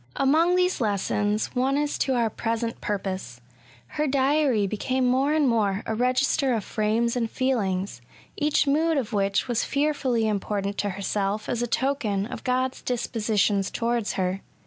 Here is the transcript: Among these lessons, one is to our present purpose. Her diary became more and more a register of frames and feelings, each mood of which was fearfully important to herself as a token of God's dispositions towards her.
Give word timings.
Among 0.15 0.55
these 0.55 0.81
lessons, 0.81 1.53
one 1.53 1.77
is 1.77 1.99
to 1.99 2.15
our 2.15 2.31
present 2.31 2.81
purpose. 2.81 3.39
Her 3.85 4.07
diary 4.07 4.65
became 4.65 5.05
more 5.05 5.31
and 5.31 5.47
more 5.47 5.83
a 5.85 5.93
register 5.93 6.55
of 6.55 6.63
frames 6.63 7.15
and 7.15 7.29
feelings, 7.29 8.01
each 8.35 8.65
mood 8.65 8.97
of 8.97 9.13
which 9.13 9.47
was 9.47 9.63
fearfully 9.63 10.27
important 10.27 10.79
to 10.79 10.89
herself 10.89 11.47
as 11.47 11.61
a 11.61 11.67
token 11.67 12.25
of 12.25 12.43
God's 12.43 12.81
dispositions 12.81 13.69
towards 13.69 14.13
her. 14.13 14.41